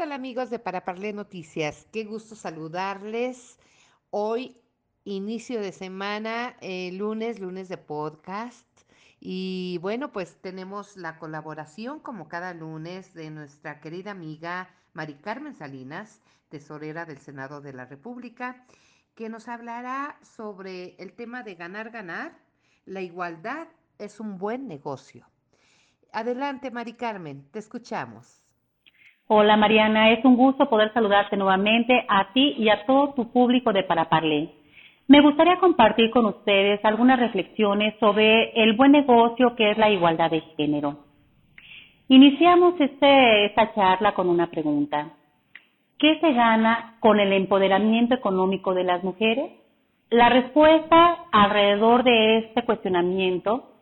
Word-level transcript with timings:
¿Qué 0.00 0.06
tal 0.06 0.12
amigos 0.12 0.48
de 0.48 0.58
Para 0.58 0.82
Parlé 0.86 1.12
Noticias? 1.12 1.86
Qué 1.92 2.04
gusto 2.04 2.34
saludarles. 2.34 3.58
Hoy, 4.08 4.56
inicio 5.04 5.60
de 5.60 5.72
semana, 5.72 6.56
eh, 6.62 6.90
lunes, 6.92 7.38
lunes 7.38 7.68
de 7.68 7.76
podcast. 7.76 8.66
Y 9.20 9.78
bueno, 9.82 10.10
pues 10.10 10.40
tenemos 10.40 10.96
la 10.96 11.18
colaboración, 11.18 12.00
como 12.00 12.28
cada 12.28 12.54
lunes, 12.54 13.12
de 13.12 13.28
nuestra 13.28 13.82
querida 13.82 14.12
amiga 14.12 14.70
Mari 14.94 15.16
Carmen 15.16 15.54
Salinas, 15.54 16.22
tesorera 16.48 17.04
del 17.04 17.18
Senado 17.18 17.60
de 17.60 17.74
la 17.74 17.84
República, 17.84 18.64
que 19.14 19.28
nos 19.28 19.48
hablará 19.48 20.18
sobre 20.22 20.96
el 20.96 21.12
tema 21.12 21.42
de 21.42 21.56
ganar, 21.56 21.90
ganar. 21.90 22.38
La 22.86 23.02
igualdad 23.02 23.68
es 23.98 24.18
un 24.18 24.38
buen 24.38 24.66
negocio. 24.66 25.28
Adelante, 26.10 26.70
Mari 26.70 26.94
Carmen, 26.94 27.46
te 27.50 27.58
escuchamos. 27.58 28.39
Hola 29.32 29.56
Mariana, 29.56 30.10
es 30.10 30.24
un 30.24 30.36
gusto 30.36 30.68
poder 30.68 30.92
saludarte 30.92 31.36
nuevamente 31.36 32.04
a 32.08 32.32
ti 32.32 32.56
y 32.58 32.68
a 32.68 32.84
todo 32.84 33.14
tu 33.14 33.30
público 33.30 33.72
de 33.72 33.84
Paraparlé. 33.84 34.50
Me 35.06 35.20
gustaría 35.20 35.60
compartir 35.60 36.10
con 36.10 36.26
ustedes 36.26 36.84
algunas 36.84 37.20
reflexiones 37.20 37.94
sobre 38.00 38.50
el 38.60 38.72
buen 38.72 38.90
negocio 38.90 39.54
que 39.54 39.70
es 39.70 39.78
la 39.78 39.88
igualdad 39.88 40.32
de 40.32 40.40
género. 40.56 41.04
Iniciamos 42.08 42.74
este, 42.80 43.44
esta 43.44 43.72
charla 43.72 44.14
con 44.14 44.28
una 44.28 44.48
pregunta. 44.48 45.12
¿Qué 45.96 46.18
se 46.18 46.32
gana 46.32 46.96
con 46.98 47.20
el 47.20 47.32
empoderamiento 47.32 48.16
económico 48.16 48.74
de 48.74 48.82
las 48.82 49.04
mujeres? 49.04 49.52
La 50.10 50.28
respuesta 50.28 51.26
alrededor 51.30 52.02
de 52.02 52.38
este 52.38 52.64
cuestionamiento 52.64 53.74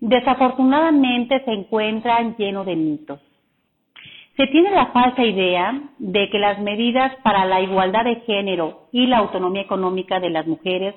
desafortunadamente 0.00 1.40
se 1.44 1.52
encuentra 1.52 2.20
lleno 2.36 2.64
de 2.64 2.74
mitos. 2.74 3.20
Se 4.36 4.46
tiene 4.46 4.70
la 4.70 4.86
falsa 4.86 5.24
idea 5.24 5.78
de 5.98 6.30
que 6.30 6.38
las 6.38 6.58
medidas 6.58 7.14
para 7.22 7.44
la 7.44 7.60
igualdad 7.60 8.04
de 8.04 8.16
género 8.20 8.88
y 8.90 9.06
la 9.06 9.18
autonomía 9.18 9.62
económica 9.62 10.20
de 10.20 10.30
las 10.30 10.46
mujeres 10.46 10.94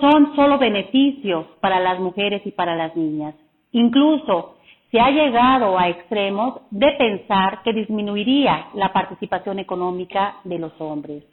son 0.00 0.34
solo 0.34 0.58
beneficios 0.58 1.46
para 1.60 1.78
las 1.78 2.00
mujeres 2.00 2.42
y 2.44 2.50
para 2.50 2.74
las 2.74 2.96
niñas. 2.96 3.34
Incluso 3.72 4.56
se 4.90 5.00
ha 5.00 5.10
llegado 5.10 5.78
a 5.78 5.88
extremos 5.88 6.60
de 6.70 6.90
pensar 6.92 7.62
que 7.62 7.72
disminuiría 7.72 8.68
la 8.74 8.92
participación 8.92 9.58
económica 9.58 10.36
de 10.44 10.58
los 10.58 10.72
hombres. 10.80 11.24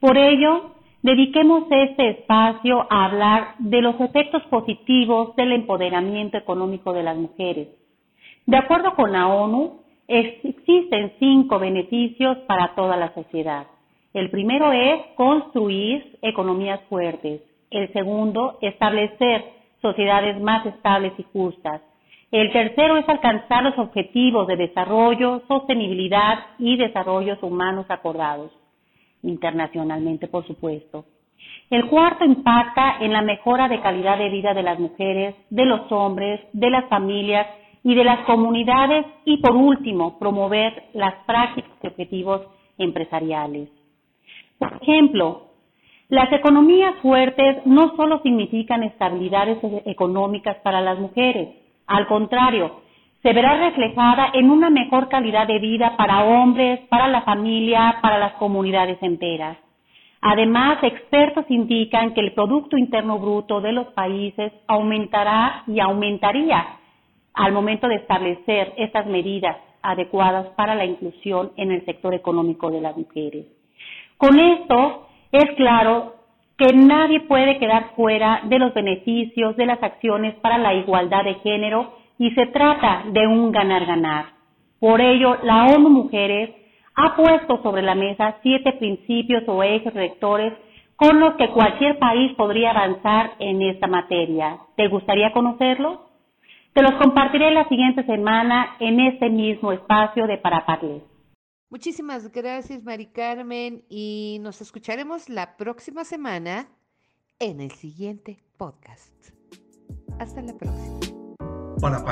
Por 0.00 0.18
ello, 0.18 0.72
dediquemos 1.02 1.64
este 1.70 2.10
espacio 2.10 2.86
a 2.90 3.06
hablar 3.06 3.54
de 3.60 3.80
los 3.80 3.98
efectos 4.00 4.42
positivos 4.44 5.34
del 5.36 5.52
empoderamiento 5.52 6.36
económico 6.36 6.92
de 6.92 7.02
las 7.02 7.16
mujeres. 7.16 7.68
De 8.46 8.56
acuerdo 8.56 8.94
con 8.94 9.12
la 9.12 9.28
ONU, 9.28 9.83
Existen 10.06 11.12
cinco 11.18 11.58
beneficios 11.58 12.36
para 12.46 12.74
toda 12.74 12.96
la 12.96 13.14
sociedad. 13.14 13.66
El 14.12 14.30
primero 14.30 14.70
es 14.72 15.00
construir 15.16 16.18
economías 16.22 16.80
fuertes. 16.88 17.40
El 17.70 17.92
segundo, 17.92 18.58
establecer 18.60 19.44
sociedades 19.80 20.40
más 20.40 20.64
estables 20.66 21.12
y 21.18 21.24
justas. 21.32 21.80
El 22.30 22.52
tercero 22.52 22.96
es 22.96 23.08
alcanzar 23.08 23.62
los 23.62 23.78
objetivos 23.78 24.46
de 24.46 24.56
desarrollo, 24.56 25.42
sostenibilidad 25.48 26.38
y 26.58 26.76
desarrollos 26.76 27.42
humanos 27.42 27.86
acordados, 27.88 28.50
internacionalmente, 29.22 30.28
por 30.28 30.46
supuesto. 30.46 31.06
El 31.70 31.86
cuarto 31.86 32.24
impacta 32.24 32.98
en 33.00 33.12
la 33.12 33.22
mejora 33.22 33.68
de 33.68 33.80
calidad 33.80 34.18
de 34.18 34.28
vida 34.28 34.52
de 34.52 34.62
las 34.62 34.78
mujeres, 34.78 35.34
de 35.50 35.64
los 35.64 35.90
hombres, 35.90 36.40
de 36.52 36.70
las 36.70 36.88
familias 36.88 37.46
y 37.84 37.94
de 37.94 38.02
las 38.02 38.20
comunidades 38.20 39.04
y 39.26 39.36
por 39.36 39.54
último, 39.54 40.18
promover 40.18 40.84
las 40.94 41.14
prácticas 41.26 41.70
y 41.82 41.86
objetivos 41.86 42.40
empresariales. 42.78 43.68
Por 44.58 44.78
ejemplo, 44.80 45.50
las 46.08 46.32
economías 46.32 46.94
fuertes 47.02 47.64
no 47.66 47.94
solo 47.94 48.20
significan 48.22 48.82
estabilidades 48.82 49.58
económicas 49.84 50.56
para 50.62 50.80
las 50.80 50.98
mujeres, 50.98 51.48
al 51.86 52.06
contrario, 52.06 52.80
se 53.22 53.32
verá 53.32 53.56
reflejada 53.56 54.30
en 54.32 54.50
una 54.50 54.70
mejor 54.70 55.08
calidad 55.08 55.46
de 55.46 55.58
vida 55.58 55.96
para 55.96 56.24
hombres, 56.24 56.80
para 56.88 57.08
la 57.08 57.22
familia, 57.22 57.98
para 58.02 58.18
las 58.18 58.34
comunidades 58.34 58.98
enteras. 59.02 59.58
Además, 60.20 60.78
expertos 60.82 61.44
indican 61.50 62.14
que 62.14 62.20
el 62.20 62.32
Producto 62.32 62.78
Interno 62.78 63.18
Bruto 63.18 63.60
de 63.60 63.72
los 63.72 63.88
países 63.88 64.52
aumentará 64.66 65.64
y 65.66 65.80
aumentaría 65.80 66.66
al 67.34 67.52
momento 67.52 67.88
de 67.88 67.96
establecer 67.96 68.72
estas 68.76 69.06
medidas 69.06 69.56
adecuadas 69.82 70.46
para 70.56 70.74
la 70.74 70.84
inclusión 70.84 71.52
en 71.56 71.70
el 71.70 71.84
sector 71.84 72.14
económico 72.14 72.70
de 72.70 72.80
las 72.80 72.96
mujeres. 72.96 73.46
Con 74.16 74.38
esto 74.38 75.08
es 75.32 75.50
claro 75.56 76.14
que 76.56 76.72
nadie 76.72 77.20
puede 77.20 77.58
quedar 77.58 77.90
fuera 77.96 78.42
de 78.44 78.58
los 78.58 78.72
beneficios 78.72 79.56
de 79.56 79.66
las 79.66 79.82
acciones 79.82 80.34
para 80.36 80.58
la 80.58 80.74
igualdad 80.74 81.24
de 81.24 81.34
género 81.34 81.94
y 82.18 82.30
se 82.30 82.46
trata 82.46 83.02
de 83.10 83.26
un 83.26 83.50
ganar-ganar. 83.50 84.26
Por 84.78 85.00
ello, 85.00 85.36
la 85.42 85.66
ONU 85.66 85.90
Mujeres 85.90 86.50
ha 86.94 87.16
puesto 87.16 87.60
sobre 87.62 87.82
la 87.82 87.96
mesa 87.96 88.36
siete 88.42 88.72
principios 88.74 89.42
o 89.48 89.62
ejes 89.62 89.92
rectores 89.92 90.52
con 90.96 91.18
los 91.18 91.34
que 91.34 91.48
cualquier 91.48 91.98
país 91.98 92.32
podría 92.36 92.70
avanzar 92.70 93.32
en 93.40 93.62
esta 93.62 93.88
materia. 93.88 94.58
¿Te 94.76 94.86
gustaría 94.86 95.32
conocerlos? 95.32 95.98
Te 96.74 96.82
los 96.82 96.94
compartiré 97.00 97.52
la 97.52 97.68
siguiente 97.68 98.04
semana 98.04 98.76
en 98.80 98.98
este 98.98 99.30
mismo 99.30 99.70
espacio 99.70 100.26
de 100.26 100.38
Paraparles. 100.38 101.04
Muchísimas 101.70 102.32
gracias, 102.32 102.82
Mari 102.82 103.06
Carmen, 103.06 103.84
y 103.88 104.38
nos 104.42 104.60
escucharemos 104.60 105.28
la 105.28 105.56
próxima 105.56 106.02
semana 106.02 106.66
en 107.38 107.60
el 107.60 107.70
siguiente 107.70 108.38
podcast. 108.56 109.14
Hasta 110.18 110.42
la 110.42 110.54
próxima. 110.56 110.98
Para 111.80 112.04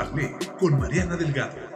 con 0.57 0.79
Mariana 0.79 1.17
Delgado 1.17 1.72